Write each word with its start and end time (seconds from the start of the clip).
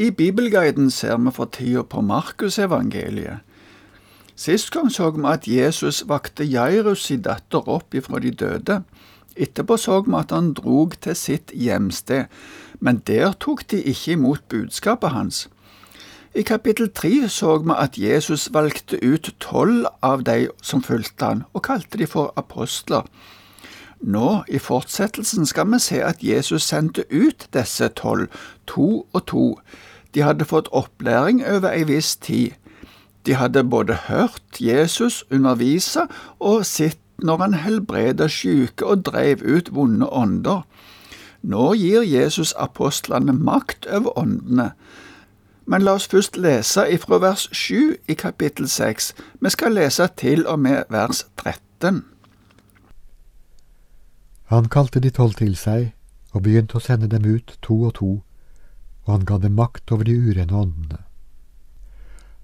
I 0.00 0.10
Bibelguiden 0.10 0.90
ser 0.90 1.16
vi 1.18 1.30
for 1.34 1.48
tida 1.50 1.82
på 1.82 2.00
Markusevangeliet. 2.06 3.40
Sist 4.38 4.70
gang 4.70 4.92
så 4.94 5.08
vi 5.10 5.24
at 5.26 5.48
Jesus 5.50 6.04
vakte 6.06 6.44
Jairus 6.46 7.02
sin 7.08 7.24
datter 7.24 7.66
opp 7.66 7.96
ifra 7.98 8.20
de 8.22 8.30
døde. 8.30 8.76
Etterpå 9.34 9.74
så 9.76 9.96
vi 10.06 10.14
at 10.14 10.30
han 10.30 10.52
drog 10.54 10.94
til 11.02 11.18
sitt 11.18 11.50
hjemsted, 11.50 12.30
men 12.78 13.02
der 13.10 13.34
tok 13.42 13.64
de 13.70 13.82
ikke 13.82 14.14
imot 14.14 14.46
budskapet 14.48 15.10
hans. 15.10 15.48
I 16.34 16.46
kapittel 16.46 16.92
tre 16.94 17.26
så 17.26 17.56
vi 17.58 17.74
at 17.74 17.98
Jesus 17.98 18.52
valgte 18.54 19.02
ut 19.02 19.34
tolv 19.42 19.90
av 20.02 20.22
de 20.22 20.46
som 20.62 20.82
fulgte 20.82 21.24
han, 21.26 21.42
og 21.58 21.66
kalte 21.66 21.98
de 21.98 22.06
for 22.06 22.30
apostler. 22.36 23.02
Nå, 23.98 24.44
i 24.46 24.62
fortsettelsen, 24.62 25.46
skal 25.46 25.66
vi 25.74 25.82
se 25.82 25.98
at 26.06 26.22
Jesus 26.22 26.70
sendte 26.70 27.02
ut 27.10 27.48
disse 27.50 27.88
tolv, 27.98 28.30
to 28.66 29.08
og 29.12 29.26
to. 29.26 29.46
De 30.18 30.24
hadde 30.26 30.44
fått 30.44 30.68
opplæring 30.74 31.44
over 31.46 31.70
ei 31.70 31.84
viss 31.86 32.16
tid. 32.16 32.50
De 33.26 33.34
hadde 33.38 33.62
både 33.64 33.94
hørt 34.08 34.58
Jesus 34.60 35.24
undervise 35.30 36.08
og 36.40 36.66
sett 36.66 36.98
når 37.22 37.36
han 37.36 37.54
helbreda 37.54 38.26
syke 38.28 38.86
og 38.86 39.04
dreiv 39.06 39.44
ut 39.46 39.70
vonde 39.74 40.08
ånder. 40.10 40.64
Nå 41.42 41.68
gir 41.78 42.02
Jesus 42.02 42.50
apostlene 42.58 43.32
makt 43.32 43.86
over 43.86 44.18
åndene. 44.18 44.72
Men 45.66 45.86
la 45.86 45.94
oss 45.94 46.10
først 46.10 46.36
lese 46.36 46.88
ifra 46.90 47.22
vers 47.22 47.46
7 47.52 47.94
i 48.08 48.14
kapittel 48.18 48.68
6. 48.68 49.14
Vi 49.40 49.50
skal 49.54 49.78
lese 49.78 50.08
til 50.16 50.46
og 50.46 50.58
med 50.58 50.82
vers 50.90 51.26
13. 51.36 52.04
Han 54.50 54.68
kalte 54.68 54.98
de 55.00 55.10
tolv 55.10 55.38
til 55.38 55.54
seg 55.56 55.92
og 56.34 56.42
begynte 56.42 56.82
å 56.82 56.82
sende 56.82 57.06
dem 57.06 57.22
ut 57.36 57.58
to 57.62 57.84
og 57.84 57.94
to, 57.94 58.16
og 59.08 59.14
han 59.14 59.24
ga 59.24 59.38
dem 59.40 59.54
makt 59.56 59.88
over 59.94 60.04
de 60.04 60.12
urene 60.20 60.52
åndene. 60.52 60.98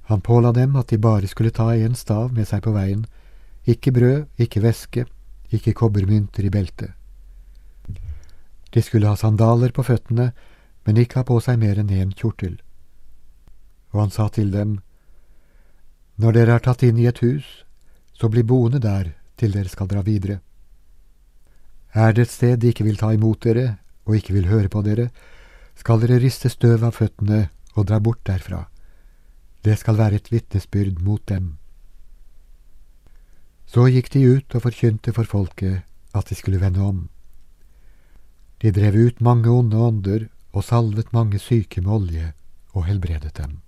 Han 0.08 0.20
påla 0.24 0.52
dem 0.52 0.76
at 0.80 0.88
de 0.88 0.96
bare 0.98 1.28
skulle 1.28 1.52
ta 1.52 1.74
én 1.76 1.92
stav 1.96 2.32
med 2.32 2.48
seg 2.48 2.62
på 2.64 2.72
veien, 2.72 3.04
ikke 3.68 3.92
brød, 3.92 4.24
ikke 4.40 4.62
væske, 4.64 5.04
ikke 5.52 5.74
kobbermynter 5.76 6.44
i 6.44 6.52
beltet. 6.52 6.92
De 8.72 8.82
skulle 8.82 9.08
ha 9.08 9.16
sandaler 9.16 9.76
på 9.76 9.84
føttene, 9.84 10.32
men 10.84 11.00
ikke 11.00 11.20
ha 11.20 11.28
på 11.28 11.36
seg 11.44 11.60
mer 11.60 11.78
enn 11.80 11.92
én 11.92 12.16
kjortel. 12.16 12.56
Og 13.92 14.00
han 14.00 14.10
sa 14.10 14.28
til 14.28 14.50
dem, 14.50 14.80
Når 16.16 16.32
dere 16.32 16.56
er 16.56 16.64
tatt 16.64 16.82
inn 16.82 16.98
i 16.98 17.06
et 17.06 17.18
hus, 17.18 17.64
så 18.12 18.28
bli 18.28 18.42
boende 18.42 18.78
der 18.78 19.12
til 19.36 19.52
dere 19.52 19.68
skal 19.68 19.88
dra 19.90 20.00
videre. 20.00 20.40
Er 21.92 22.12
det 22.12 22.22
et 22.22 22.30
sted 22.30 22.58
de 22.58 22.70
ikke 22.70 22.84
vil 22.84 22.96
ta 22.96 23.12
imot 23.12 23.42
dere 23.42 23.78
og 24.06 24.16
ikke 24.16 24.34
vil 24.34 24.46
høre 24.46 24.68
på 24.68 24.82
dere, 24.82 25.10
skal 25.74 26.00
dere 26.02 26.20
riste 26.22 26.50
støv 26.52 26.84
av 26.86 26.94
føttene 26.98 27.48
og 27.74 27.88
dra 27.88 27.98
bort 28.00 28.22
derfra. 28.26 28.64
Det 29.64 29.78
skal 29.80 29.98
være 29.98 30.20
et 30.20 30.30
vitnesbyrd 30.32 31.00
mot 31.02 31.24
dem. 31.28 31.56
Så 33.66 33.88
gikk 33.88 34.12
de 34.12 34.22
ut 34.36 34.54
og 34.54 34.64
forkynte 34.66 35.14
for 35.16 35.26
folket 35.26 35.82
at 36.14 36.30
de 36.30 36.36
skulle 36.38 36.60
vende 36.60 36.84
om. 36.84 37.02
De 38.62 38.70
drev 38.70 38.94
ut 38.94 39.20
mange 39.20 39.50
onde 39.50 39.76
ånder 39.76 40.28
og 40.52 40.64
salvet 40.64 41.12
mange 41.12 41.40
syke 41.42 41.82
med 41.82 41.92
olje 41.92 42.32
og 42.72 42.86
helbredet 42.86 43.34
dem. 43.36 43.63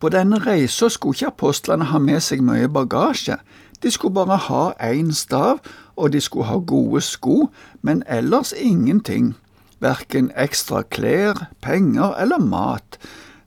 På 0.00 0.08
denne 0.08 0.38
reisa 0.40 0.88
skulle 0.88 1.18
ikke 1.18 1.32
apostlene 1.34 1.90
ha 1.92 1.98
med 2.00 2.22
seg 2.24 2.40
mye 2.44 2.68
bagasje, 2.72 3.36
de 3.82 3.90
skulle 3.90 4.14
bare 4.16 4.36
ha 4.48 4.64
én 4.80 5.12
stav, 5.12 5.60
og 5.96 6.12
de 6.12 6.20
skulle 6.20 6.48
ha 6.48 6.56
gode 6.58 7.00
sko, 7.04 7.50
men 7.82 8.02
ellers 8.08 8.52
ingenting, 8.56 9.34
verken 9.80 10.30
ekstra 10.36 10.82
klær, 10.82 11.46
penger 11.60 12.16
eller 12.20 12.40
mat. 12.40 12.98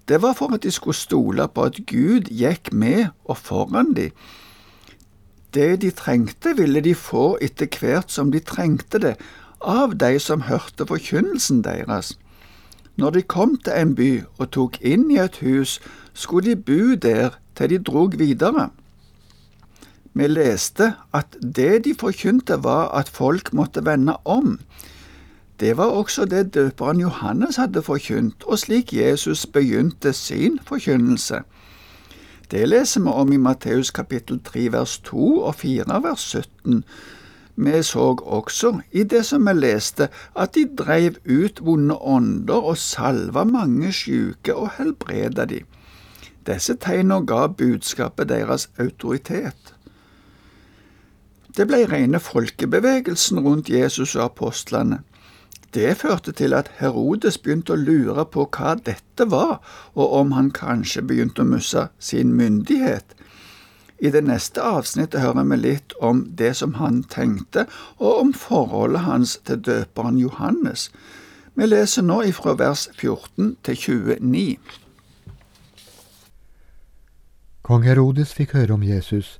Det 0.08 0.22
var 0.22 0.34
for 0.34 0.54
at 0.54 0.64
de 0.64 0.72
skulle 0.72 0.98
stole 0.98 1.48
på 1.48 1.70
at 1.70 1.80
Gud 1.90 2.30
gikk 2.30 2.74
med 2.74 3.06
og 3.26 3.38
foran 3.38 3.94
dem. 3.94 4.12
Det 5.54 5.82
de 5.82 5.92
trengte, 5.92 6.56
ville 6.58 6.82
de 6.82 6.96
få 6.98 7.38
etter 7.42 7.70
hvert 7.80 8.12
som 8.12 8.32
de 8.34 8.40
trengte 8.42 8.98
det, 9.00 9.16
av 9.62 9.94
de 9.98 10.18
som 10.20 10.50
hørte 10.50 10.86
forkynnelsen 10.90 11.62
deres. 11.64 12.18
Når 12.96 13.10
de 13.10 13.22
kom 13.22 13.58
til 13.58 13.74
en 13.74 13.96
by 13.96 14.12
og 14.38 14.52
tok 14.54 14.78
inn 14.82 15.10
i 15.12 15.18
et 15.22 15.40
hus, 15.42 15.80
skulle 16.14 16.54
de 16.54 16.56
bo 16.56 16.96
der 16.96 17.40
til 17.58 17.70
de 17.70 17.80
drog 17.80 18.20
videre. 18.20 18.70
Vi 20.14 20.28
leste 20.28 20.94
at 21.14 21.38
det 21.42 21.86
de 21.86 21.96
forkynte 21.98 22.60
var 22.64 22.92
at 22.94 23.10
folk 23.10 23.54
måtte 23.54 23.86
vende 23.86 24.18
om. 24.26 24.60
Det 25.60 25.78
var 25.78 25.86
også 25.86 26.26
det 26.26 26.54
døperen 26.54 27.00
Johannes 27.00 27.56
hadde 27.56 27.82
forkynt, 27.82 28.44
og 28.44 28.60
slik 28.60 28.94
Jesus 28.94 29.46
begynte 29.46 30.14
sin 30.14 30.60
forkynnelse. 30.66 31.42
Det 32.52 32.70
leser 32.70 33.02
vi 33.02 33.10
om 33.10 33.32
i 33.34 33.38
Matteus 33.38 33.92
kapittel 33.92 34.40
3 34.44 34.72
vers 34.72 35.00
2 35.00 35.40
og 35.42 35.56
4 35.56 36.04
vers 36.04 36.22
17. 36.22 36.84
Vi 37.56 37.84
så 37.84 38.16
også 38.16 38.80
i 38.92 39.04
det 39.04 39.26
som 39.26 39.46
vi 39.48 39.54
leste, 39.54 40.10
at 40.36 40.56
de 40.56 40.66
dreiv 40.78 41.20
ut 41.26 41.62
vonde 41.62 41.96
ånder 42.02 42.66
og 42.72 42.78
salva 42.78 43.44
mange 43.44 43.92
sjuke 43.94 44.56
og 44.56 44.72
helbreda 44.78 45.46
de. 45.46 45.62
Disse 46.48 46.76
tegna 46.76 47.22
ga 47.22 47.48
budskapet 47.48 48.30
deres 48.30 48.70
autoritet. 48.80 49.76
Det 51.58 51.68
ble 51.70 51.84
rene 51.86 52.20
folkebevegelsen 52.20 53.40
rundt 53.46 53.70
Jesus 53.70 54.16
og 54.16 54.26
apostlene. 54.26 55.04
Det 55.74 55.98
førte 55.98 56.32
til 56.32 56.54
at 56.54 56.70
Herodes 56.78 57.38
begynte 57.38 57.74
å 57.74 57.80
lure 57.80 58.26
på 58.26 58.46
hva 58.50 58.74
dette 58.78 59.26
var, 59.30 59.62
og 59.94 60.14
om 60.20 60.34
han 60.34 60.52
kanskje 60.54 61.06
begynte 61.06 61.42
å 61.42 61.50
miste 61.50 61.88
sin 62.00 62.34
myndighet. 62.38 63.16
I 64.04 64.12
det 64.12 64.26
neste 64.28 64.60
avsnittet 64.60 65.24
hører 65.24 65.46
vi 65.48 65.58
litt 65.62 65.94
om 66.04 66.26
det 66.36 66.52
som 66.60 66.76
han 66.76 67.04
tenkte, 67.08 67.66
og 68.04 68.20
om 68.20 68.34
forholdet 68.36 69.06
hans 69.08 69.38
til 69.48 69.62
døperen 69.64 70.18
Johannes. 70.20 70.90
Vi 71.56 71.70
leser 71.70 72.04
nå 72.04 72.20
ifra 72.28 72.58
vers 72.60 72.90
14 72.98 73.56
til 73.64 73.80
29. 74.20 74.58
Kong 77.64 77.88
Herodes 77.88 78.34
fikk 78.36 78.58
høre 78.58 78.76
om 78.76 78.84
Jesus 78.84 79.38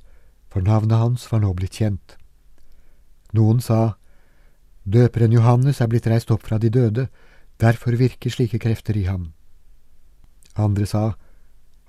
for 0.54 0.62
navnet 0.62 0.96
hans 0.96 1.26
var 1.32 1.42
nå 1.42 1.50
blitt 1.58 1.76
kjent. 1.82 2.14
Noen 3.34 3.58
sa, 3.60 3.98
Døperen 4.84 5.32
Johannes 5.34 5.80
er 5.82 5.88
blitt 5.90 6.06
reist 6.06 6.30
opp 6.30 6.44
fra 6.46 6.60
de 6.62 6.70
døde, 6.70 7.08
derfor 7.58 7.96
virker 7.98 8.30
slike 8.30 8.60
krefter 8.62 8.94
i 8.96 9.02
ham. 9.08 9.32
Andre 10.54 10.86
sa, 10.86 11.16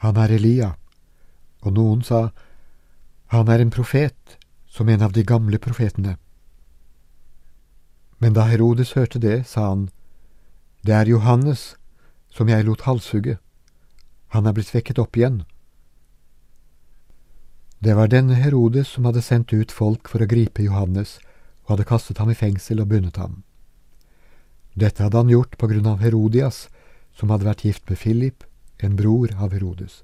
Han 0.01 0.17
er 0.17 0.33
Elia, 0.33 0.71
og 1.61 1.73
noen 1.77 2.01
sa, 2.01 2.31
Han 3.27 3.49
er 3.49 3.59
en 3.59 3.71
profet, 3.73 4.37
som 4.67 4.89
en 4.89 5.01
av 5.01 5.13
de 5.13 5.23
gamle 5.23 5.57
profetene. 5.57 6.17
Men 8.17 8.33
da 8.33 8.45
Herodes 8.49 8.93
hørte 8.93 9.19
det, 9.19 9.47
sa 9.47 9.69
han, 9.69 9.89
Det 10.85 10.93
er 10.93 11.09
Johannes, 11.09 11.75
som 12.29 12.49
jeg 12.49 12.65
lot 12.65 12.81
halshugge. 12.85 13.37
Han 14.27 14.45
er 14.45 14.53
blitt 14.53 14.73
vekket 14.73 14.99
opp 14.99 15.17
igjen. 15.17 15.43
Det 17.79 17.95
var 17.95 18.07
denne 18.07 18.35
Herodes 18.35 18.93
som 18.93 19.05
hadde 19.05 19.21
sendt 19.21 19.53
ut 19.53 19.71
folk 19.71 20.09
for 20.09 20.21
å 20.21 20.29
gripe 20.29 20.63
Johannes, 20.63 21.19
og 21.65 21.75
hadde 21.75 21.89
kastet 21.89 22.17
ham 22.21 22.29
i 22.29 22.37
fengsel 22.37 22.81
og 22.81 22.89
bundet 22.91 23.17
ham. 23.17 23.43
Dette 24.75 25.03
hadde 25.03 25.17
han 25.17 25.31
gjort 25.31 25.57
på 25.57 25.69
grunn 25.71 25.87
av 25.87 26.03
Herodias, 26.03 26.67
som 27.15 27.31
hadde 27.31 27.47
vært 27.47 27.65
gift 27.65 27.89
med 27.89 27.97
Philip, 27.97 28.43
en 28.77 28.95
bror 28.99 29.31
av 29.39 29.55
Herodes. 29.55 30.03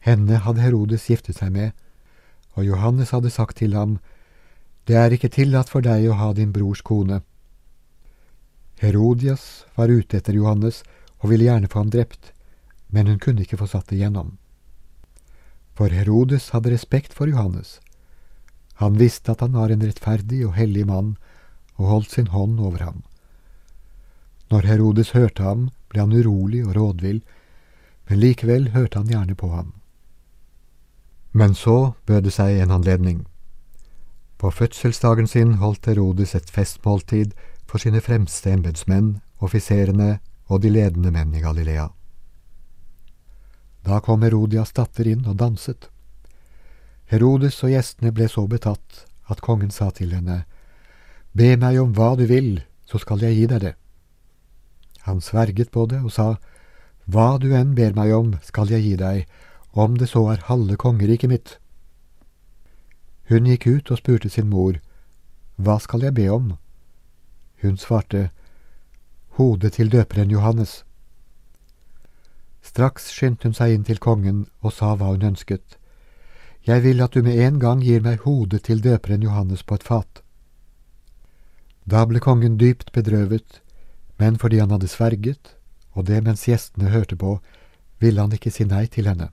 Henne 0.00 0.40
hadde 0.44 0.64
Herodes 0.64 1.06
giftet 1.08 1.38
seg 1.38 1.52
med, 1.52 1.72
og 2.54 2.64
Johannes 2.64 3.10
hadde 3.10 3.30
sagt 3.30 3.56
til 3.58 3.74
ham, 3.74 3.98
Det 4.86 4.96
er 4.96 5.10
ikke 5.10 5.32
tillatt 5.32 5.68
for 5.68 5.80
deg 5.80 6.08
å 6.08 6.18
ha 6.20 6.32
din 6.32 6.52
brors 6.52 6.82
kone. 6.82 7.22
Herodias 8.80 9.64
var 9.76 9.88
ute 9.88 10.18
etter 10.18 10.34
Johannes 10.34 10.82
og 11.22 11.30
ville 11.30 11.44
gjerne 11.44 11.68
få 11.68 11.78
ham 11.78 11.90
drept, 11.90 12.32
men 12.88 13.06
hun 13.06 13.18
kunne 13.18 13.42
ikke 13.42 13.56
få 13.56 13.66
satt 13.66 13.88
det 13.88 14.02
gjennom 14.02 14.36
for 15.74 15.90
Herodes 15.90 16.52
hadde 16.54 16.70
respekt 16.70 17.14
for 17.14 17.30
Johannes. 17.30 17.80
Han 18.78 18.98
visste 18.98 19.34
at 19.34 19.42
han 19.42 19.54
var 19.58 19.72
en 19.74 19.82
rettferdig 19.82 20.44
og 20.46 20.54
hellig 20.58 20.86
mann, 20.86 21.14
og 21.74 21.90
holdt 21.90 22.14
sin 22.14 22.30
hånd 22.30 22.60
over 22.62 22.84
ham. 22.86 23.02
Når 24.50 24.68
Herodes 24.70 25.10
hørte 25.16 25.42
ham, 25.42 25.70
ble 25.90 26.04
han 26.04 26.14
urolig 26.14 26.62
og 26.66 26.76
rådvill, 26.76 27.22
men 28.08 28.20
likevel 28.20 28.70
hørte 28.74 29.00
han 29.00 29.10
gjerne 29.10 29.34
på 29.34 29.50
ham. 29.50 29.72
Men 31.34 31.54
så 31.54 31.92
bød 32.06 32.28
det 32.28 32.32
seg 32.36 32.60
en 32.62 32.70
anledning. 32.70 33.24
På 34.38 34.52
fødselsdagen 34.54 35.26
sin 35.26 35.56
holdt 35.58 35.86
Herodes 35.90 36.34
et 36.34 36.50
festmåltid 36.50 37.32
for 37.66 37.82
sine 37.82 38.00
fremste 38.00 38.52
embetsmenn, 38.54 39.16
offiserene 39.42 40.20
og 40.46 40.62
de 40.62 40.70
ledende 40.70 41.10
menn 41.10 41.34
i 41.34 41.42
Galilea. 41.42 41.88
Da 43.84 43.98
kom 44.00 44.22
Herodias 44.22 44.72
datter 44.72 45.10
inn 45.10 45.26
og 45.26 45.40
danset. 45.42 45.88
Herodes 47.10 47.58
og 47.66 47.74
gjestene 47.74 48.14
ble 48.14 48.28
så 48.30 48.46
betatt 48.46 49.02
at 49.28 49.42
kongen 49.42 49.74
sa 49.74 49.90
til 49.90 50.14
henne, 50.14 50.44
Be 51.34 51.56
meg 51.58 51.80
om 51.82 51.90
hva 51.98 52.14
du 52.14 52.28
vil, 52.30 52.60
så 52.86 53.00
skal 53.02 53.24
jeg 53.26 53.34
gi 53.34 53.46
deg 53.50 53.64
det. 53.64 53.74
Han 55.02 55.20
sverget 55.20 55.72
på 55.74 55.88
det 55.90 55.98
og 56.04 56.12
sa, 56.14 56.36
Hva 57.10 57.40
du 57.42 57.50
enn 57.52 57.74
ber 57.74 57.92
meg 57.98 58.14
om, 58.14 58.36
skal 58.46 58.70
jeg 58.70 58.86
gi 58.86 58.94
deg, 58.96 59.26
om 59.74 59.98
det 59.98 60.08
så 60.08 60.22
er 60.30 60.46
halve 60.48 60.76
kongeriket 60.76 61.30
mitt. 61.30 61.58
Hun 63.28 63.46
gikk 63.50 63.66
ut 63.66 63.90
og 63.90 63.98
spurte 63.98 64.30
sin 64.30 64.50
mor, 64.50 64.78
Hva 65.56 65.78
skal 65.78 66.02
jeg 66.02 66.14
be 66.14 66.28
om? 66.30 66.54
Hun 67.62 67.76
svarte, 67.76 68.30
Hodet 69.34 69.72
til 69.72 69.90
døperen 69.90 70.30
Johannes. 70.30 70.84
Straks 72.62 73.08
skyndte 73.10 73.48
hun 73.48 73.54
seg 73.54 73.74
inn 73.74 73.84
til 73.84 73.98
kongen 73.98 74.44
og 74.62 74.72
sa 74.72 74.94
hva 74.94 75.10
hun 75.10 75.26
ønsket. 75.30 75.78
Jeg 76.66 76.84
vil 76.84 77.02
at 77.02 77.12
du 77.14 77.22
med 77.22 77.36
en 77.42 77.58
gang 77.60 77.82
gir 77.82 78.00
meg 78.00 78.22
hodet 78.24 78.62
til 78.64 78.80
døperen 78.80 79.22
Johannes 79.22 79.62
på 79.62 79.74
et 79.74 79.82
fat. 79.82 80.22
Da 81.84 82.06
ble 82.06 82.22
kongen 82.24 82.56
dypt 82.56 82.92
bedrøvet, 82.92 83.60
men 84.18 84.38
fordi 84.38 84.62
han 84.62 84.70
hadde 84.70 84.88
sverget, 84.88 85.56
og 85.92 86.06
det 86.06 86.22
mens 86.24 86.46
gjestene 86.48 86.94
hørte 86.94 87.16
på, 87.16 87.40
ville 88.00 88.20
han 88.20 88.32
ikke 88.32 88.54
si 88.54 88.64
nei 88.64 88.86
til 88.86 89.10
henne. 89.10 89.28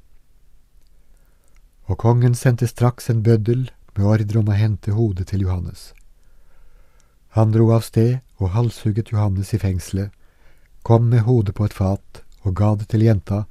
Og 1.92 1.98
kongen 2.00 2.36
sendte 2.40 2.70
straks 2.72 3.10
en 3.12 3.20
bøddel 3.26 3.66
med 3.98 4.08
ordre 4.08 4.40
om 4.40 4.48
å 4.48 4.56
hente 4.56 4.96
hodet 4.96 5.28
til 5.32 5.44
Johannes. 5.44 5.92
Han 7.36 7.52
dro 7.52 7.68
av 7.76 7.84
sted 7.84 8.22
og 8.40 8.54
halshugget 8.56 9.12
Johannes 9.12 9.52
i 9.56 9.60
fengselet, 9.60 10.12
kom 10.88 11.10
med 11.12 11.26
hodet 11.28 11.56
på 11.58 11.68
et 11.68 11.76
fat 11.76 12.24
og 12.42 12.56
ga 12.58 12.74
det 12.80 12.88
til 12.92 13.04
jenta, 13.06 13.44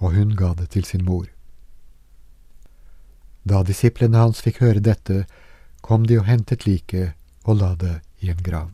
og 0.00 0.16
hun 0.16 0.32
ga 0.36 0.54
det 0.58 0.72
til 0.72 0.88
sin 0.88 1.04
mor. 1.06 1.28
Da 3.44 3.62
disiplene 3.66 4.18
hans 4.18 4.40
fikk 4.42 4.62
høre 4.64 4.82
dette, 4.82 5.24
kom 5.82 6.06
de 6.06 6.18
og 6.18 6.26
hentet 6.26 6.66
liket 6.66 7.12
og 7.44 7.60
la 7.60 7.74
det 7.78 8.00
i 8.22 8.30
en 8.32 8.42
grav. 8.42 8.70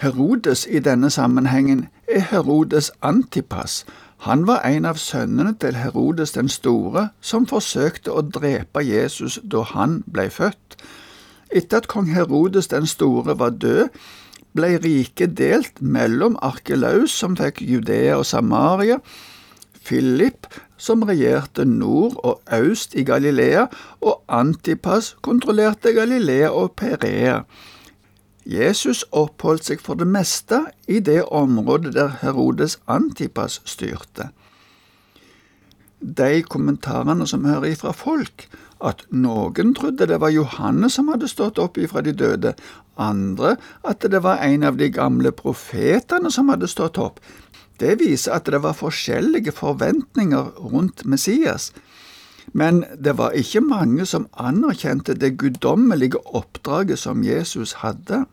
Herodes 0.00 0.66
i 0.66 0.78
denne 0.78 1.10
sammenhengen 1.10 1.88
er 2.08 2.20
Herodes 2.30 2.90
Antipas. 3.02 3.84
Han 4.24 4.46
var 4.46 4.62
en 4.64 4.86
av 4.88 4.96
sønnene 4.96 5.50
til 5.60 5.74
Herodes 5.76 6.30
den 6.32 6.48
store, 6.48 7.10
som 7.20 7.44
forsøkte 7.46 8.14
å 8.16 8.22
drepe 8.24 8.80
Jesus 8.80 9.36
da 9.44 9.60
han 9.74 9.98
ble 10.08 10.30
født. 10.32 10.78
Etter 11.52 11.82
at 11.82 11.88
kong 11.92 12.08
Herodes 12.14 12.70
den 12.72 12.88
store 12.88 13.34
var 13.42 13.52
død, 13.60 13.90
ble 14.56 14.70
riket 14.80 15.34
delt 15.36 15.82
mellom 15.84 16.38
Arkelaus, 16.40 17.12
som 17.12 17.36
fikk 17.36 17.60
Judea 17.60 18.14
og 18.16 18.24
Samaria, 18.30 18.96
Philip, 19.84 20.48
som 20.80 21.04
regjerte 21.04 21.66
nord 21.68 22.16
og 22.24 22.40
øst 22.56 22.96
i 22.96 23.04
Galilea, 23.04 23.66
og 24.00 24.24
Antipas 24.28 25.12
kontrollerte 25.20 25.92
Galilea 25.92 26.48
og 26.56 26.72
Perea. 26.72 27.42
Jesus 28.50 29.04
oppholdt 29.14 29.68
seg 29.68 29.82
for 29.84 29.94
det 30.00 30.08
meste 30.10 30.64
i 30.90 30.98
det 31.06 31.22
området 31.30 31.92
der 31.94 32.16
Herodes 32.24 32.80
Antipas 32.90 33.60
styrte. 33.68 34.32
De 36.00 36.40
kommentarene 36.42 37.28
som 37.30 37.44
hører 37.46 37.70
ifra 37.70 37.92
folk, 37.94 38.48
at 38.82 39.04
noen 39.12 39.74
trodde 39.76 40.08
det 40.08 40.18
var 40.22 40.32
Johannes 40.34 40.96
som 40.96 41.12
hadde 41.12 41.28
stått 41.30 41.60
opp 41.62 41.78
ifra 41.78 42.02
de 42.02 42.16
døde, 42.16 42.54
andre 42.98 43.54
at 43.86 44.02
det 44.02 44.22
var 44.24 44.42
en 44.42 44.64
av 44.66 44.80
de 44.80 44.88
gamle 44.90 45.30
profetene 45.36 46.32
som 46.32 46.50
hadde 46.50 46.70
stått 46.72 46.98
opp, 46.98 47.20
det 47.78 48.00
viser 48.00 48.34
at 48.34 48.50
det 48.50 48.60
var 48.64 48.76
forskjellige 48.76 49.54
forventninger 49.56 50.50
rundt 50.58 51.04
Messias. 51.04 51.70
Men 52.52 52.82
det 52.98 53.14
var 53.20 53.36
ikke 53.36 53.62
mange 53.62 54.04
som 54.08 54.26
anerkjente 54.34 55.14
det 55.14 55.36
guddommelige 55.38 56.18
oppdraget 56.26 56.98
som 56.98 57.22
Jesus 57.24 57.78
hadde. 57.84 58.24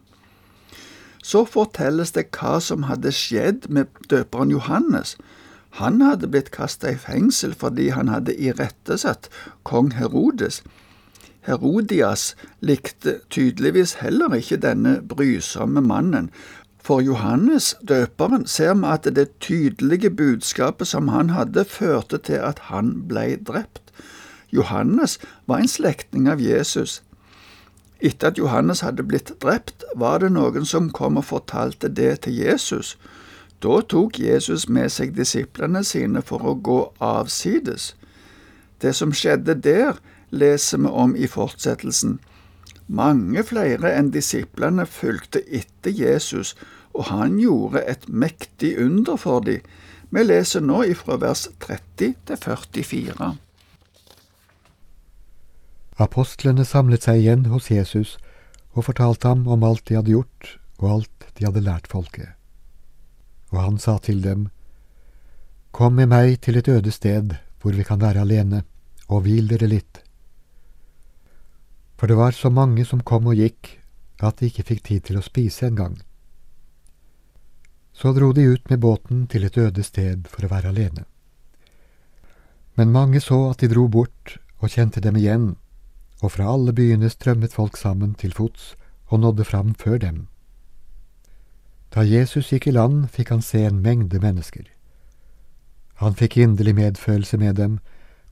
Så 1.28 1.44
fortelles 1.44 2.14
det 2.16 2.30
hva 2.38 2.58
som 2.64 2.86
hadde 2.88 3.12
skjedd 3.12 3.68
med 3.68 3.92
døperen 4.12 4.54
Johannes. 4.54 5.18
Han 5.82 6.00
hadde 6.02 6.30
blitt 6.32 6.54
kasta 6.56 6.94
i 6.94 7.00
fengsel 7.00 7.56
fordi 7.58 7.90
han 7.96 8.08
hadde 8.08 8.36
irettesatt 8.36 9.28
kong 9.68 9.92
Herodes. 9.98 10.62
Herodias 11.48 12.30
likte 12.60 13.20
tydeligvis 13.32 13.98
heller 14.04 14.34
ikke 14.36 14.60
denne 14.64 14.98
brysomme 15.04 15.84
mannen, 15.84 16.32
for 16.88 17.04
Johannes 17.04 17.74
døperen 17.84 18.46
ser 18.48 18.74
vi 18.80 18.88
at 18.88 19.08
det 19.16 19.28
tydelige 19.44 20.10
budskapet 20.10 20.88
som 20.88 21.12
han 21.12 21.34
hadde, 21.36 21.66
førte 21.68 22.18
til 22.18 22.40
at 22.40 22.72
han 22.72 22.94
ble 23.10 23.36
drept. 23.48 23.92
Johannes 24.56 25.18
var 25.48 25.60
en 25.60 25.68
slektning 25.68 26.30
av 26.32 26.40
Jesus. 26.40 27.02
Etter 28.00 28.32
at 28.32 28.38
Johannes 28.38 28.84
hadde 28.86 29.04
blitt 29.04 29.32
drept, 29.42 29.84
var 29.96 30.20
det 30.22 30.32
noen 30.36 30.66
som 30.66 30.92
kom 30.94 31.18
og 31.18 31.30
fortalte 31.32 31.90
det 31.90 32.22
til 32.26 32.38
Jesus. 32.38 32.96
Da 33.64 33.82
tok 33.82 34.20
Jesus 34.22 34.68
med 34.70 34.92
seg 34.94 35.16
disiplene 35.18 35.84
sine 35.84 36.22
for 36.22 36.46
å 36.46 36.54
gå 36.54 36.80
avsides. 37.02 37.96
Det 38.82 38.94
som 38.94 39.14
skjedde 39.14 39.58
der, 39.66 39.98
leser 40.30 40.84
vi 40.84 40.92
om 40.92 41.16
i 41.18 41.28
fortsettelsen. 41.28 42.20
Mange 42.88 43.44
flere 43.44 43.92
enn 43.98 44.14
disiplene 44.14 44.86
fulgte 44.86 45.42
etter 45.50 45.92
Jesus 45.92 46.54
og 46.98 47.12
han 47.12 47.38
gjorde 47.40 47.84
et 47.86 48.08
mektig 48.10 48.74
under 48.82 49.20
for 49.22 49.44
dem. 49.46 49.62
Vi 50.10 50.24
leser 50.24 50.64
nå 50.66 50.84
ifra 50.90 51.20
vers 51.22 51.46
30 51.62 52.16
til 52.26 52.38
44. 52.42 53.34
Apostlene 55.98 56.66
samlet 56.66 57.08
seg 57.08 57.24
igjen 57.24 57.48
hos 57.50 57.72
Jesus 57.74 58.18
og 58.76 58.86
fortalte 58.86 59.32
ham 59.32 59.48
om 59.50 59.64
alt 59.66 59.88
de 59.90 59.98
hadde 59.98 60.14
gjort 60.14 60.58
og 60.78 60.90
alt 60.92 61.30
de 61.38 61.48
hadde 61.48 61.66
lært 61.66 61.90
folket. 61.90 62.30
Og 63.54 63.62
han 63.64 63.80
sa 63.82 63.98
til 63.98 64.22
dem, 64.22 64.50
Kom 65.72 65.98
med 65.98 66.10
meg 66.10 66.40
til 66.42 66.58
et 66.58 66.70
øde 66.70 66.92
sted 66.92 67.36
hvor 67.62 67.74
vi 67.74 67.84
kan 67.84 68.02
være 68.02 68.22
alene, 68.22 68.64
og 69.10 69.26
hvil 69.26 69.50
dere 69.50 69.70
litt. 69.70 70.02
For 71.98 72.08
det 72.08 72.18
var 72.18 72.32
så 72.32 72.50
mange 72.54 72.86
som 72.86 73.02
kom 73.02 73.28
og 73.28 73.38
gikk 73.38 73.78
at 74.22 74.40
de 74.40 74.50
ikke 74.50 74.66
fikk 74.70 74.84
tid 74.86 75.06
til 75.10 75.18
å 75.18 75.26
spise 75.26 75.68
engang. 75.68 75.98
Så 77.94 78.14
dro 78.14 78.32
de 78.34 78.46
ut 78.46 78.70
med 78.70 78.82
båten 78.82 79.26
til 79.28 79.46
et 79.46 79.58
øde 79.58 79.84
sted 79.84 80.30
for 80.30 80.46
å 80.46 80.52
være 80.52 80.70
alene. 80.70 81.06
Men 82.78 82.94
mange 82.94 83.22
så 83.22 83.50
at 83.50 83.62
de 83.62 83.72
dro 83.72 83.88
bort 83.90 84.38
og 84.62 84.70
kjente 84.70 85.02
dem 85.02 85.18
igjen, 85.18 85.56
og 86.22 86.32
fra 86.34 86.48
alle 86.54 86.74
byene 86.74 87.10
strømmet 87.10 87.54
folk 87.54 87.78
sammen 87.78 88.16
til 88.16 88.34
fots 88.34 88.76
og 89.08 89.20
nådde 89.20 89.46
fram 89.46 89.76
før 89.76 89.98
dem. 89.98 90.28
Da 91.94 92.04
Jesus 92.04 92.52
gikk 92.52 92.68
i 92.68 92.76
land, 92.76 93.08
fikk 93.10 93.30
han 93.30 93.42
se 93.42 93.64
en 93.66 93.82
mengde 93.82 94.20
mennesker. 94.20 94.66
Han 96.02 96.16
fikk 96.16 96.38
inderlig 96.38 96.76
medfølelse 96.76 97.38
med 97.38 97.56
dem, 97.56 97.80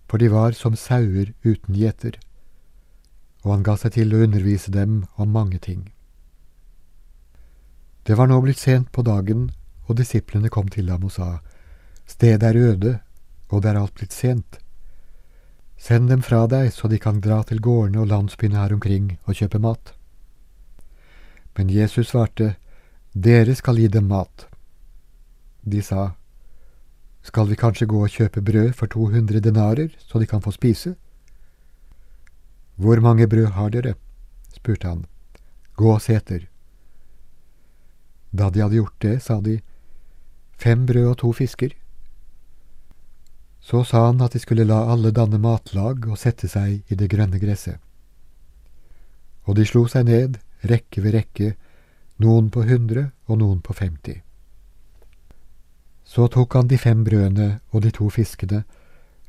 for 0.09 0.17
de 0.17 0.29
var 0.29 0.51
som 0.51 0.75
sauer 0.75 1.31
uten 1.45 1.75
gjeter, 1.75 2.19
og 3.43 3.51
han 3.55 3.63
ga 3.63 3.77
seg 3.77 3.95
til 3.95 4.13
å 4.13 4.21
undervise 4.25 4.71
dem 4.71 5.05
om 5.15 5.31
mange 5.33 5.57
ting. 5.61 5.87
Det 8.05 8.17
var 8.17 8.29
nå 8.29 8.37
blitt 8.41 8.61
sent 8.61 8.91
på 8.93 9.01
dagen, 9.01 9.49
og 9.87 9.97
disiplene 9.97 10.49
kom 10.49 10.67
til 10.69 10.91
ham 10.93 11.07
og 11.07 11.13
sa, 11.15 11.39
Stedet 12.05 12.43
er 12.43 12.57
øde, 12.57 12.99
og 13.49 13.63
det 13.63 13.71
er 13.71 13.79
alt 13.79 13.95
blitt 13.97 14.13
sent. 14.13 14.59
Send 15.77 16.09
dem 16.09 16.21
fra 16.21 16.45
deg, 16.47 16.71
så 16.73 16.87
de 16.87 16.99
kan 16.99 17.21
dra 17.21 17.41
til 17.43 17.61
gårdene 17.61 18.01
og 18.01 18.09
landsbyene 18.09 18.57
her 18.57 18.73
omkring 18.73 19.17
og 19.25 19.35
kjøpe 19.37 19.59
mat. 19.59 19.93
Men 21.57 21.69
Jesus 21.69 22.09
svarte, 22.11 22.55
Dere 23.13 23.55
skal 23.55 23.79
gi 23.79 23.87
dem 23.87 24.09
mat. 24.11 24.47
De 25.63 25.81
sa, 25.81 26.15
Skal 27.23 27.47
vi 27.49 27.55
kanskje 27.55 27.87
gå 27.89 28.01
og 28.03 28.11
kjøpe 28.11 28.41
brød 28.41 28.73
for 28.73 28.87
200 28.87 29.39
denarer, 29.41 29.95
så 29.97 30.19
de 30.19 30.27
kan 30.27 30.41
få 30.41 30.51
spise? 30.51 30.95
Hvor 32.75 32.99
mange 33.01 33.27
brød 33.27 33.53
har 33.55 33.69
dere? 33.69 33.95
spurte 34.53 34.87
han. 34.87 35.05
Gå 35.75 35.93
og 35.93 36.01
se 36.01 36.15
etter. 36.15 36.47
Da 38.31 38.49
de 38.49 38.61
hadde 38.61 38.75
gjort 38.75 38.99
det, 39.01 39.21
sa 39.23 39.39
de, 39.41 39.61
fem 40.59 40.85
brød 40.85 41.07
og 41.07 41.17
to 41.17 41.31
fisker. 41.31 41.71
Så 43.65 43.81
sa 43.83 44.05
han 44.05 44.21
at 44.21 44.35
de 44.35 44.39
skulle 44.39 44.67
la 44.69 44.83
alle 44.93 45.09
danne 45.09 45.39
matlag 45.41 46.05
og 46.05 46.19
sette 46.21 46.47
seg 46.51 46.83
i 46.85 46.97
det 46.99 47.09
grønne 47.09 47.39
gresset. 47.41 47.79
Og 49.49 49.57
de 49.57 49.65
slo 49.65 49.87
seg 49.89 50.05
ned, 50.05 50.37
rekke 50.69 51.01
ved 51.01 51.17
rekke, 51.17 51.55
noen 52.21 52.51
på 52.53 52.61
hundre 52.69 53.09
og 53.25 53.41
noen 53.41 53.63
på 53.65 53.73
femti. 53.73 54.19
Så 56.05 56.27
tok 56.29 56.53
han 56.53 56.69
de 56.69 56.77
fem 56.77 57.01
brødene 57.03 57.59
og 57.73 57.81
de 57.81 57.91
to 57.91 58.11
fiskene, 58.13 58.63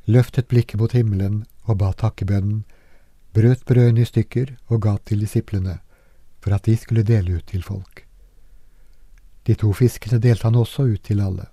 løftet 0.05 0.47
blikket 0.47 0.79
mot 0.79 0.93
himmelen 0.93 1.41
og 1.65 1.81
ba 1.81 1.91
takkebønnen, 1.97 2.63
brøt 3.33 3.65
brødene 3.65 4.05
i 4.05 4.07
stykker 4.07 4.53
og 4.69 4.85
ga 4.85 4.97
til 5.03 5.25
disiplene, 5.25 5.79
for 6.39 6.53
at 6.53 6.69
de 6.69 6.77
skulle 6.77 7.03
dele 7.03 7.41
ut 7.41 7.49
til 7.49 7.65
folk. 7.65 8.05
De 9.49 9.57
to 9.57 9.73
fiskene 9.73 10.21
delte 10.21 10.45
han 10.45 10.61
også 10.61 10.85
ut 10.93 11.03
til 11.03 11.25
alle 11.25 11.49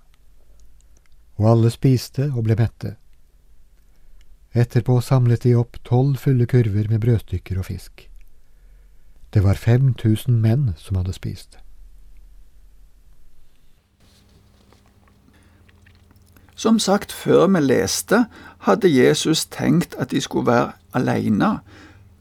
og 1.37 1.49
alle 1.51 1.71
spiste 1.73 2.29
og 2.33 2.45
ble 2.47 2.57
mette. 2.59 2.95
Etterpå 4.55 5.01
samlet 5.03 5.43
de 5.43 5.55
opp 5.59 5.81
tolv 5.83 6.15
fulle 6.23 6.47
kurver 6.47 6.87
med 6.91 7.03
brødstykker 7.03 7.59
og 7.59 7.67
fisk. 7.67 8.07
Det 9.35 9.43
var 9.43 9.59
5000 9.59 10.37
menn 10.39 10.69
som 10.79 10.95
hadde 10.95 11.13
spist. 11.13 11.57
Som 16.55 16.79
sagt 16.79 17.11
før 17.11 17.49
vi 17.51 17.59
leste, 17.59 18.25
hadde 18.63 18.87
Jesus 18.87 19.43
tenkt 19.51 19.95
at 19.99 20.11
de 20.15 20.21
skulle 20.23 20.47
være 20.47 20.71
alene. 20.95 21.57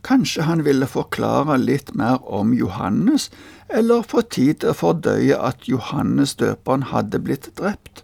Kanskje 0.02 0.42
han 0.42 0.64
ville 0.66 0.90
forklare 0.90 1.54
litt 1.62 1.94
mer 1.94 2.18
om 2.26 2.50
Johannes, 2.52 3.30
eller 3.71 4.02
få 4.02 4.25
tid 4.26 4.61
til 4.61 4.75
å 4.75 4.76
fordøye 4.76 5.38
at 5.38 5.68
Johannes 5.71 6.35
døperen 6.42 6.90
hadde 6.90 7.23
blitt 7.23 7.52
drept. 7.56 8.02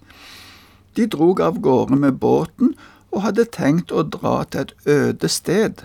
De 0.96 1.06
drog 1.06 1.40
av 1.40 1.60
gårde 1.60 1.96
med 1.96 2.18
båten 2.18 2.74
og 3.10 3.24
hadde 3.24 3.44
tenkt 3.44 3.92
å 3.92 4.02
dra 4.06 4.42
til 4.50 4.66
et 4.66 4.74
øde 4.86 5.28
sted. 5.28 5.84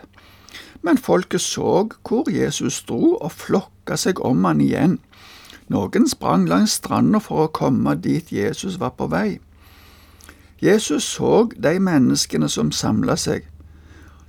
Men 0.86 0.98
folket 0.98 1.42
så 1.42 1.88
hvor 2.06 2.30
Jesus 2.30 2.84
dro, 2.86 3.16
og 3.16 3.32
flokka 3.32 3.98
seg 3.98 4.22
om 4.22 4.46
han 4.46 4.62
igjen. 4.62 5.00
Noen 5.74 6.06
sprang 6.10 6.46
langs 6.50 6.78
stranda 6.78 7.20
for 7.20 7.46
å 7.46 7.54
komme 7.54 7.96
dit 7.98 8.30
Jesus 8.32 8.78
var 8.80 8.94
på 8.98 9.10
vei. 9.10 9.40
Jesus 10.62 11.04
så 11.18 11.48
de 11.58 11.80
menneskene 11.82 12.50
som 12.50 12.72
samla 12.72 13.18
seg. 13.18 13.48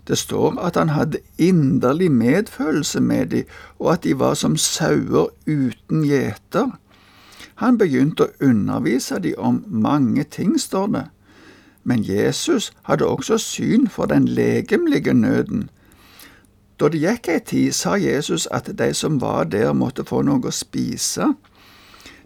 Det 0.08 0.16
står 0.18 0.56
at 0.62 0.76
han 0.78 0.94
hadde 0.94 1.18
inderlig 1.38 2.08
medfølelse 2.12 3.00
med 3.00 3.26
dem, 3.34 3.44
og 3.78 3.92
at 3.92 4.02
de 4.04 4.14
var 4.18 4.34
som 4.34 4.56
sauer 4.56 5.28
uten 5.46 6.04
gjeter. 6.06 6.72
Han 7.62 7.78
begynte 7.78 8.26
å 8.26 8.34
undervise 8.44 9.18
dem 9.24 9.38
om 9.38 9.62
mange 9.66 10.24
ting, 10.24 10.58
står 10.60 10.90
det. 10.92 11.04
Men 11.86 12.02
Jesus 12.02 12.72
hadde 12.88 13.06
også 13.06 13.38
syn 13.38 13.86
for 13.88 14.10
den 14.10 14.26
legemlige 14.28 15.14
nøden. 15.14 15.68
Da 16.76 16.90
det 16.92 17.00
gikk 17.00 17.28
ei 17.32 17.40
tid, 17.40 17.72
sa 17.72 17.94
Jesus 17.96 18.48
at 18.52 18.68
de 18.78 18.90
som 18.94 19.20
var 19.22 19.46
der, 19.48 19.72
måtte 19.72 20.04
få 20.04 20.20
noe 20.26 20.50
å 20.50 20.52
spise. 20.52 21.30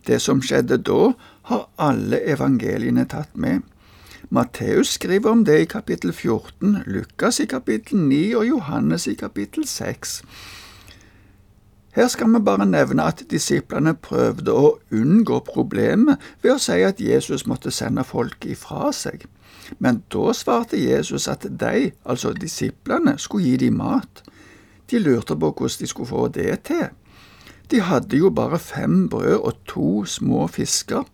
Det 0.06 0.18
som 0.22 0.40
skjedde 0.42 0.80
da, 0.82 1.12
har 1.50 1.68
alle 1.78 2.18
evangeliene 2.26 3.04
tatt 3.06 3.36
med. 3.36 3.62
Matteus 4.30 4.96
skriver 4.96 5.30
om 5.30 5.44
det 5.44 5.58
i 5.60 5.68
kapittel 5.70 6.12
14, 6.12 6.82
Lukas 6.86 7.40
i 7.40 7.46
kapittel 7.50 7.98
9 7.98 8.36
og 8.40 8.46
Johannes 8.46 9.06
i 9.10 9.14
kapittel 9.18 9.66
6. 9.66 10.20
Her 11.90 12.08
skal 12.08 12.30
vi 12.30 12.38
bare 12.46 12.66
nevne 12.66 13.02
at 13.02 13.24
disiplene 13.30 13.96
prøvde 13.98 14.54
å 14.54 14.76
unngå 14.94 15.40
problemet 15.48 16.22
ved 16.42 16.54
å 16.54 16.62
si 16.62 16.78
at 16.86 17.02
Jesus 17.02 17.48
måtte 17.50 17.72
sende 17.74 18.04
folk 18.06 18.46
ifra 18.46 18.92
seg. 18.94 19.26
Men 19.78 20.02
da 20.12 20.30
svarte 20.34 20.78
Jesus 20.78 21.26
at 21.28 21.46
de, 21.50 21.90
altså 22.04 22.32
disiplene, 22.34 23.16
skulle 23.18 23.50
gi 23.50 23.56
dem 23.64 23.80
mat. 23.82 24.22
De 24.90 25.02
lurte 25.02 25.34
på 25.34 25.50
hvordan 25.50 25.82
de 25.82 25.90
skulle 25.90 26.10
få 26.10 26.28
det 26.34 26.62
til. 26.70 26.88
De 27.70 27.82
hadde 27.82 28.18
jo 28.18 28.30
bare 28.34 28.58
fem 28.58 29.08
brød 29.08 29.36
og 29.38 29.58
to 29.66 30.04
små 30.06 30.46
fisker. 30.46 31.04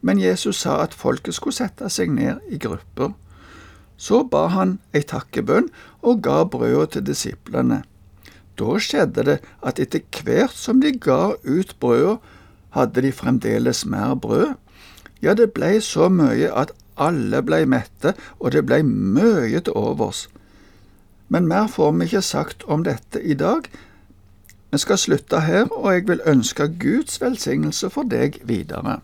Men 0.00 0.20
Jesus 0.20 0.64
sa 0.64 0.80
at 0.82 0.96
folket 0.96 1.36
skulle 1.36 1.56
sette 1.56 1.88
seg 1.92 2.12
ned 2.12 2.40
i 2.48 2.58
grupper. 2.60 3.12
Så 3.96 4.24
ba 4.24 4.48
han 4.52 4.78
ei 4.92 5.04
takkebønn 5.06 5.68
og 6.02 6.24
ga 6.24 6.42
brødet 6.44 6.96
til 6.96 7.06
disiplene. 7.12 7.84
Da 8.62 8.78
skjedde 8.78 9.24
det 9.26 9.38
at 9.66 9.80
etter 9.82 10.22
hvert 10.22 10.54
som 10.54 10.82
de 10.82 10.92
ga 10.94 11.34
ut 11.42 11.74
brødet, 11.82 12.18
hadde 12.72 13.02
de 13.04 13.12
fremdeles 13.12 13.82
mer 13.86 14.14
brød. 14.14 14.54
Ja, 15.22 15.34
det 15.34 15.52
blei 15.52 15.80
så 15.80 16.08
mye 16.08 16.48
at 16.48 16.72
alle 16.96 17.42
blei 17.42 17.64
mette, 17.68 18.14
og 18.38 18.52
det 18.54 18.64
blei 18.66 18.82
mye 18.86 19.60
til 19.60 19.76
overs. 19.76 20.28
Men 21.28 21.48
mer 21.48 21.66
får 21.68 21.92
vi 21.96 22.08
ikke 22.08 22.22
sagt 22.22 22.64
om 22.64 22.84
dette 22.84 23.22
i 23.22 23.34
dag. 23.34 23.68
Vi 24.72 24.78
skal 24.78 24.98
slutte 24.98 25.40
her, 25.40 25.66
og 25.72 25.92
jeg 25.92 26.08
vil 26.08 26.24
ønske 26.26 26.68
Guds 26.80 27.20
velsignelse 27.20 27.90
for 27.90 28.08
deg 28.08 28.40
videre. 28.48 29.00